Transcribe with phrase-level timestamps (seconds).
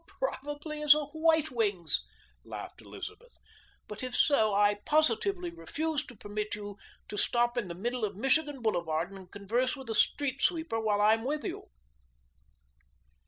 [0.19, 2.01] "Probably as a white wings,"
[2.43, 3.37] laughed Elizabeth.
[3.87, 6.77] "But if so I positively refuse to permit you
[7.07, 11.01] to stop in the middle of Michigan Boulevard and converse with a street sweeper while
[11.01, 11.67] I'm with you."